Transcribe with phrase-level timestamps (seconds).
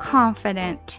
[0.00, 0.98] confident.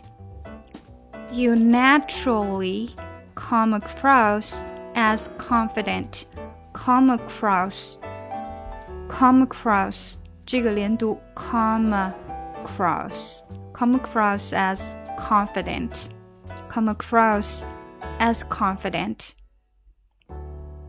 [1.32, 2.92] You naturally
[3.36, 6.24] come across as confident.
[6.74, 7.98] Come across,
[9.10, 12.14] come across 这个连读 come
[12.79, 16.11] across, come across as confident,
[16.69, 17.65] come across
[18.21, 19.35] as confident.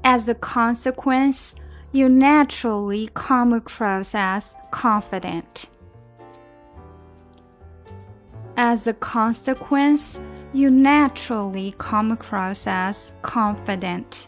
[0.03, 1.55] As a consequence,
[1.91, 5.67] you naturally come across as confident.
[8.55, 10.19] As a consequence,
[10.53, 14.27] you naturally come across as confident.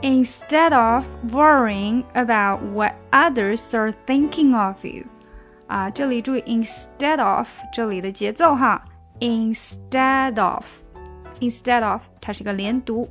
[0.00, 5.06] Instead of worrying about what others are thinking of you,
[5.67, 8.81] 啊，这里注意 instead of 这里的节奏哈，
[9.19, 13.07] instead of，instead of 它是个连读，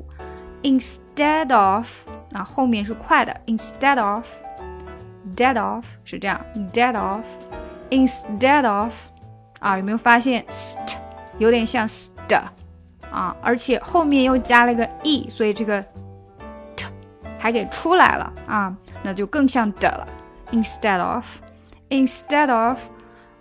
[0.62, 1.88] instead of
[2.32, 6.40] 啊后面是快的，instead of，dead of 是这样，
[6.72, 8.92] dead of，instead of
[9.60, 10.96] 啊有没有发现 st
[11.38, 12.42] 有点像 st
[13.12, 15.80] 啊，而且后面又加了一个 e，所以这个
[16.74, 16.86] t
[17.38, 20.08] 还给出来了啊，那就更像的了，
[20.50, 21.24] instead of。
[21.92, 22.78] instead of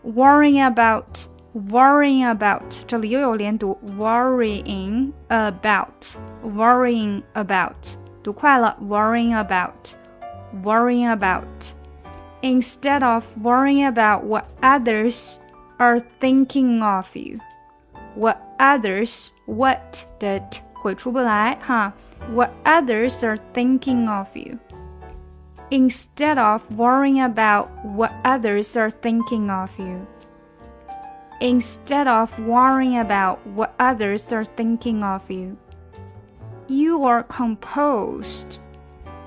[0.04, 9.96] worrying about worrying about 这里又有连读 worrying about worrying about 读快了 worrying about
[10.64, 11.74] worrying about
[12.42, 15.38] instead of worrying about what others
[15.78, 17.40] are thinking of you
[18.16, 21.92] what others what 的 t 会出不来哈
[22.34, 24.58] what others are thinking of you
[25.73, 30.07] Instead of worrying about what others are thinking of you.
[31.41, 35.57] Instead of worrying about what others are thinking of you.
[36.69, 38.59] You are composed.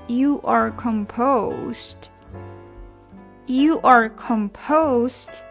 [0.06, 2.10] You are composed.
[3.48, 5.42] You are composed,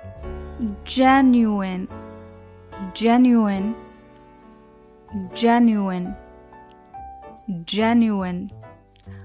[0.85, 1.89] genuine,
[2.93, 3.75] genuine,
[5.33, 6.15] genuine,
[7.65, 8.51] genuine.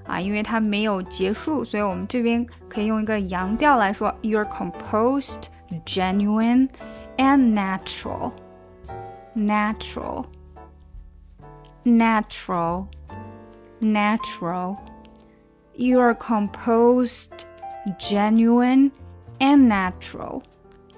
[0.10, 5.46] 啊，因为它没有结束，所以我们这边可以用一个阳调来说：You're composed,
[5.86, 6.70] genuine,
[7.18, 8.32] and natural.
[9.38, 10.28] Natural,
[11.84, 12.88] natural,
[13.82, 14.78] natural.
[15.74, 17.32] You are composed,
[18.00, 18.92] genuine,
[19.40, 20.44] and natural.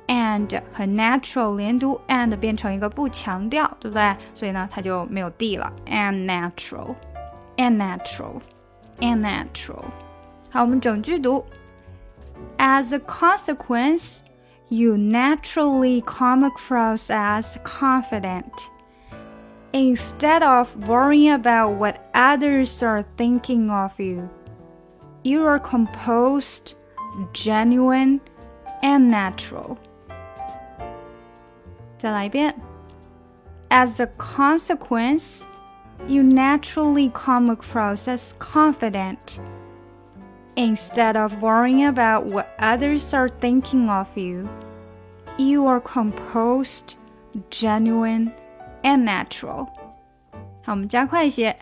[0.08, 4.16] And 和 natural 连读，and 变成一个不强调，对不对？
[4.36, 5.74] 所以呢，它就没有 d 了。
[5.88, 6.96] And natural,
[7.58, 8.42] and natural
[9.00, 9.86] and natural.
[10.50, 11.46] 好，我们整句读。
[12.58, 14.20] As a consequence,
[14.70, 18.52] you naturally come across as confident.
[19.74, 24.28] Instead of worrying about what others are thinking of you,
[25.24, 26.74] you are composed,
[27.34, 28.20] genuine,
[28.82, 29.78] and natural.
[31.98, 32.56] 再来一遍。
[33.70, 35.42] As a consequence,
[36.08, 39.40] you naturally come across as confident.
[40.56, 44.50] Instead of worrying about what others are thinking of you,
[45.38, 46.96] you are composed,
[47.50, 48.34] genuine,
[48.84, 49.68] and natural.
[50.64, 51.56] 好，我们加快一些。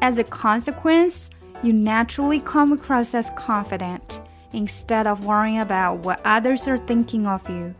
[0.00, 1.28] As a consequence,
[1.62, 4.20] you naturally come across as confident.
[4.52, 7.74] Instead of worrying about what others are thinking of you,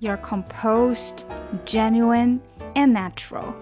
[0.00, 1.24] you're composed,
[1.66, 2.40] genuine,
[2.74, 3.54] and natural.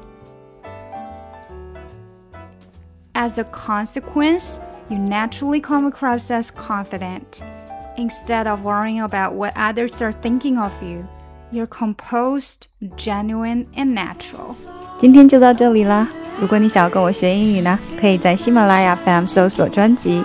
[3.16, 4.58] As a consequence,
[4.88, 7.42] you naturally come across as confident.
[7.96, 11.04] Instead of worrying about what others are thinking of you,
[11.50, 14.56] you're composed, genuine, and natural.
[14.98, 16.08] 今天就到这里啦！
[16.40, 20.24] 如果你想要跟我学英语呢，可以在喜马拉雅 FM 搜索专辑。